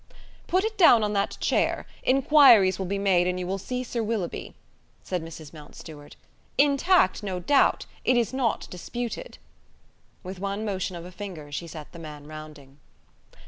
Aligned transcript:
"Put 0.47 0.63
it 0.63 0.79
down 0.79 1.03
on 1.03 1.13
that 1.13 1.37
chair; 1.39 1.85
inquiries 2.01 2.79
will 2.79 2.87
be 2.87 2.97
made, 2.97 3.27
and 3.27 3.39
you 3.39 3.45
will 3.45 3.59
see 3.59 3.83
Sir 3.83 4.01
Willoughby," 4.01 4.55
said 5.03 5.21
Mrs. 5.21 5.53
Mountstuart. 5.53 6.15
"Intact, 6.57 7.21
no 7.21 7.39
doubt; 7.39 7.85
it 8.03 8.17
is 8.17 8.33
not 8.33 8.67
disputed." 8.71 9.37
With 10.23 10.39
one 10.39 10.65
motion 10.65 10.95
of 10.95 11.05
a 11.05 11.11
finger 11.11 11.51
she 11.51 11.67
set 11.67 11.91
the 11.91 11.99
man 11.99 12.25
rounding. 12.25 12.79